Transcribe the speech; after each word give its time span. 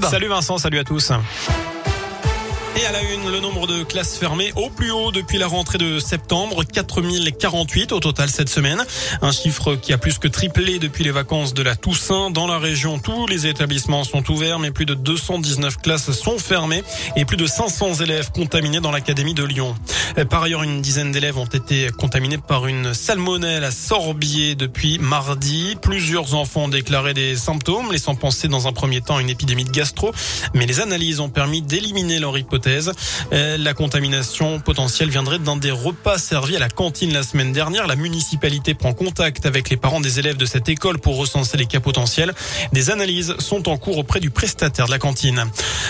Salut 0.00 0.28
Vincent, 0.28 0.56
salut 0.56 0.78
à 0.78 0.84
tous. 0.84 1.12
Et 2.80 2.86
à 2.86 2.92
la 2.92 3.02
une, 3.02 3.30
le 3.30 3.40
nombre 3.40 3.66
de 3.66 3.82
classes 3.82 4.16
fermées 4.16 4.50
au 4.56 4.70
plus 4.70 4.90
haut 4.90 5.12
depuis 5.12 5.36
la 5.36 5.46
rentrée 5.46 5.76
de 5.76 5.98
septembre, 5.98 6.64
4048 6.64 7.92
au 7.92 8.00
total 8.00 8.30
cette 8.30 8.48
semaine. 8.48 8.82
Un 9.20 9.32
chiffre 9.32 9.74
qui 9.74 9.92
a 9.92 9.98
plus 9.98 10.18
que 10.18 10.28
triplé 10.28 10.78
depuis 10.78 11.04
les 11.04 11.10
vacances 11.10 11.52
de 11.52 11.62
la 11.62 11.76
Toussaint. 11.76 12.30
Dans 12.30 12.46
la 12.46 12.58
région, 12.58 12.98
tous 12.98 13.26
les 13.26 13.46
établissements 13.46 14.04
sont 14.04 14.28
ouverts, 14.30 14.58
mais 14.58 14.70
plus 14.70 14.86
de 14.86 14.94
219 14.94 15.76
classes 15.82 16.10
sont 16.12 16.38
fermées 16.38 16.82
et 17.14 17.26
plus 17.26 17.36
de 17.36 17.44
500 17.46 17.96
élèves 17.96 18.30
contaminés 18.32 18.80
dans 18.80 18.92
l'académie 18.92 19.34
de 19.34 19.44
Lyon. 19.44 19.74
Par 20.28 20.42
ailleurs, 20.42 20.62
une 20.62 20.82
dizaine 20.82 21.12
d'élèves 21.12 21.38
ont 21.38 21.46
été 21.46 21.88
contaminés 21.98 22.38
par 22.38 22.66
une 22.66 22.94
salmonelle 22.94 23.64
à 23.64 23.70
Sorbier 23.70 24.54
depuis 24.54 24.98
mardi. 24.98 25.76
Plusieurs 25.80 26.34
enfants 26.34 26.64
ont 26.64 26.68
déclaré 26.68 27.14
des 27.14 27.36
symptômes, 27.36 27.90
laissant 27.92 28.14
penser 28.14 28.48
dans 28.48 28.68
un 28.68 28.72
premier 28.72 29.00
temps 29.00 29.16
à 29.16 29.20
une 29.20 29.30
épidémie 29.30 29.64
de 29.64 29.70
gastro, 29.70 30.12
mais 30.54 30.66
les 30.66 30.80
analyses 30.80 31.20
ont 31.20 31.28
permis 31.28 31.62
d'éliminer 31.62 32.18
leur 32.18 32.36
hypothèse 32.36 32.92
euh, 33.32 33.56
la 33.56 33.74
contamination 33.74 34.60
potentielle 34.60 35.10
viendrait 35.10 35.38
d'un 35.38 35.56
des 35.56 35.70
repas 35.70 36.18
servis 36.18 36.56
à 36.56 36.58
la 36.58 36.68
cantine 36.68 37.12
la 37.12 37.22
semaine 37.22 37.52
dernière. 37.52 37.86
La 37.86 37.96
municipalité 37.96 38.74
prend 38.74 38.92
contact 38.92 39.46
avec 39.46 39.70
les 39.70 39.76
parents 39.76 40.00
des 40.00 40.18
élèves 40.18 40.36
de 40.36 40.46
cette 40.46 40.68
école 40.68 40.98
pour 40.98 41.16
recenser 41.16 41.56
les 41.56 41.66
cas 41.66 41.80
potentiels. 41.80 42.32
Des 42.72 42.90
analyses 42.90 43.34
sont 43.38 43.68
en 43.68 43.76
cours 43.76 43.98
auprès 43.98 44.20
du 44.20 44.30
prestataire 44.30 44.86
de 44.86 44.90
la 44.90 44.98
cantine. 44.98 45.44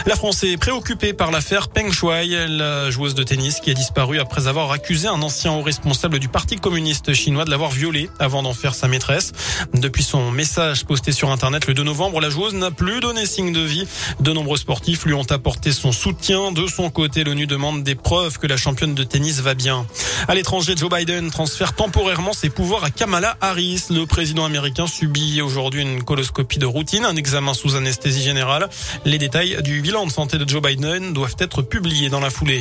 La 0.07 0.17
France 0.17 0.45
est 0.45 0.57
préoccupée 0.57 1.13
par 1.13 1.31
l'affaire 1.31 1.69
Peng 1.69 1.91
Shuai, 1.91 2.49
la 2.49 2.91
joueuse 2.91 3.15
de 3.15 3.23
tennis 3.23 3.61
qui 3.61 3.71
a 3.71 3.75
disparu 3.75 4.12
après 4.19 4.47
avoir 4.47 4.71
accusé 4.73 5.09
un 5.09 5.23
ancien 5.23 5.53
haut 5.53 5.63
responsable 5.63 6.19
du 6.19 6.29
Parti 6.29 6.57
communiste 6.57 7.13
chinois 7.15 7.45
de 7.45 7.51
l'avoir 7.51 7.71
violée 7.71 8.11
avant 8.19 8.43
d'en 8.43 8.53
faire 8.53 8.75
sa 8.75 8.89
maîtresse. 8.89 9.33
Depuis 9.75 10.03
son 10.03 10.31
message 10.31 10.85
posté 10.85 11.13
sur 11.13 11.31
Internet 11.31 11.67
le 11.67 11.75
2 11.75 11.83
novembre, 11.83 12.21
la 12.21 12.31
joueuse 12.31 12.55
n'a 12.55 12.71
plus 12.71 13.01
donné 13.01 13.27
signe 13.27 13.53
de 13.53 13.61
vie. 13.61 13.87
De 14.21 14.33
nombreux 14.33 14.57
sportifs 14.57 15.05
lui 15.05 15.15
ont 15.15 15.31
apporté 15.31 15.73
son 15.73 15.93
soutien. 15.93 16.53
De 16.53 16.67
son 16.67 16.91
côté, 16.91 17.25
l'ONU 17.25 17.47
demande 17.47 17.83
des 17.83 17.95
preuves 17.95 18.39
que 18.39 18.47
la 18.47 18.57
championne 18.57 18.95
de 18.95 19.05
tennis 19.05 19.41
va 19.41 19.55
bien. 19.55 19.87
À 20.29 20.35
l'étranger, 20.35 20.75
Joe 20.77 20.91
Biden 20.91 21.31
transfère 21.31 21.75
temporairement 21.75 22.33
ses 22.33 22.51
pouvoirs 22.51 22.85
à 22.85 22.91
Kamala 22.91 23.37
Harris. 23.41 23.85
Le 23.91 24.05
président 24.07 24.45
américain 24.45 24.87
subit 24.87 25.43
aujourd'hui 25.43 25.83
une 25.83 26.03
coloscopie 26.03 26.59
de 26.59 26.67
routine, 26.67 27.05
un 27.05 27.17
examen 27.17 27.55
sous 27.55 27.77
anesthésie 27.77 28.23
générale. 28.23 28.69
Les 29.05 29.19
détails 29.19 29.59
du 29.63 29.81
bilan 29.81 30.07
de 30.07 30.13
santé 30.13 30.39
de 30.39 30.49
Joe 30.49 30.63
Biden 30.63 31.13
doivent 31.13 31.37
être 31.39 31.63
publiés 31.63 32.09
dans 32.09 32.21
la 32.21 32.31
foulée. 32.31 32.61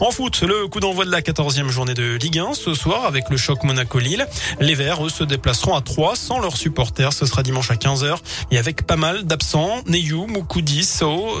En 0.00 0.10
foot, 0.10 0.42
le 0.42 0.68
coup 0.68 0.80
d'envoi 0.80 1.04
de 1.04 1.10
la 1.10 1.20
14e 1.20 1.68
journée 1.68 1.94
de 1.94 2.14
Ligue 2.14 2.38
1 2.38 2.54
ce 2.54 2.74
soir 2.74 3.04
avec 3.04 3.30
le 3.30 3.36
choc 3.36 3.62
Monaco-Lille. 3.64 4.26
Les 4.60 4.74
Verts, 4.74 5.04
eux, 5.04 5.10
se 5.10 5.24
déplaceront 5.24 5.74
à 5.74 5.80
3 5.80 6.16
sans 6.16 6.38
leurs 6.38 6.56
supporters. 6.56 7.12
Ce 7.12 7.26
sera 7.26 7.42
dimanche 7.42 7.70
à 7.70 7.74
15h 7.74 8.16
et 8.50 8.58
avec 8.58 8.86
pas 8.86 8.96
mal 8.96 9.24
d'absents. 9.24 9.82
Neyou, 9.86 10.26
Moukoudi, 10.26 10.86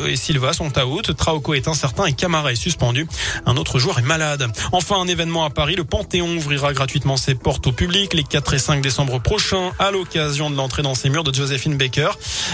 et 0.06 0.16
Silva 0.16 0.52
sont 0.52 0.78
out. 0.78 1.16
Traoko 1.16 1.54
est 1.54 1.68
incertain 1.68 2.06
et 2.06 2.12
Camara 2.12 2.52
est 2.52 2.56
suspendu. 2.56 3.06
Un 3.46 3.56
autre 3.56 3.78
joueur 3.78 3.98
est 3.98 4.02
malade. 4.02 4.46
Enfin, 4.72 5.00
un 5.00 5.06
événement 5.06 5.44
Paris. 5.50 5.76
Le 5.76 5.84
Panthéon 5.84 6.36
ouvrira 6.36 6.72
gratuitement 6.72 7.16
ses 7.16 7.34
portes 7.34 7.66
au 7.66 7.72
public 7.72 8.14
les 8.14 8.22
4 8.22 8.54
et 8.54 8.58
5 8.58 8.80
décembre 8.80 9.20
prochains 9.20 9.72
à 9.78 9.90
l'occasion 9.90 10.50
de 10.50 10.56
l'entrée 10.56 10.82
dans 10.82 10.94
ses 10.94 11.10
murs 11.10 11.24
de 11.24 11.34
Josephine 11.34 11.76
Baker. 11.76 12.10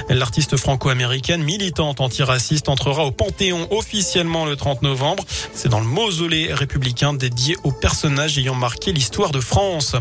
L'artiste 0.08 0.56
franco-américaine 0.56 1.42
militante 1.42 2.00
antiraciste 2.00 2.69
entrera 2.69 3.05
au 3.05 3.11
Panthéon 3.11 3.69
officiellement 3.70 4.44
le 4.44 4.56
30 4.56 4.83
novembre. 4.83 5.24
C'est 5.55 5.69
dans 5.69 5.80
le 5.80 5.86
mausolée 5.86 6.52
républicain 6.52 7.14
dédié 7.14 7.56
aux 7.64 7.72
personnages 7.72 8.39
ayant 8.39 8.55
marqué 8.55 8.92
l'histoire 8.92 9.30
de 9.30 9.41
France. 9.41 9.97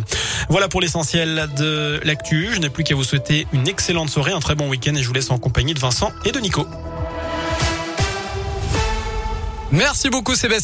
Voilà 0.49 0.67
pour 0.67 0.81
l'essentiel 0.81 1.49
de 1.57 1.99
l'actu. 2.03 2.49
Je 2.53 2.59
n'ai 2.59 2.69
plus 2.69 2.83
qu'à 2.83 2.95
vous 2.95 3.03
souhaiter 3.03 3.47
une 3.53 3.67
excellente 3.67 4.09
soirée, 4.09 4.31
un 4.31 4.39
très 4.39 4.55
bon 4.55 4.69
week-end 4.69 4.95
et 4.95 5.03
je 5.03 5.07
vous 5.07 5.13
laisse 5.13 5.31
en 5.31 5.37
compagnie 5.37 5.73
de 5.73 5.79
Vincent 5.79 6.11
et 6.25 6.31
de 6.31 6.39
Nico. 6.39 6.65
Merci 9.71 10.09
beaucoup 10.09 10.35
Sébastien. 10.35 10.63